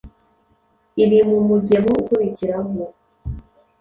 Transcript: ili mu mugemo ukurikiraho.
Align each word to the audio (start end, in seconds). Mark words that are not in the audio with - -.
ili 1.03 1.19
mu 1.29 1.37
mugemo 1.47 1.91
ukurikiraho. 2.01 2.77